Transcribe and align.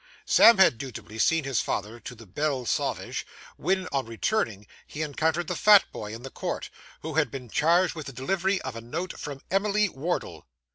Sam 0.25 0.57
had 0.57 0.79
dutifully 0.79 1.19
seen 1.19 1.43
his 1.43 1.61
father 1.61 1.99
to 1.99 2.15
the 2.15 2.25
Belle 2.25 2.65
Sauvage, 2.65 3.23
when, 3.55 3.87
on 3.91 4.07
returning, 4.07 4.65
he 4.87 5.03
encountered 5.03 5.45
the 5.45 5.55
fat 5.55 5.85
boy 5.91 6.11
in 6.15 6.23
the 6.23 6.31
court, 6.31 6.71
who 7.01 7.13
had 7.13 7.29
been 7.29 7.49
charged 7.51 7.93
with 7.93 8.07
the 8.07 8.11
delivery 8.11 8.59
of 8.63 8.75
a 8.75 8.81
note 8.81 9.19
from 9.19 9.41
Emily 9.51 9.87
Wardle. 9.89 10.47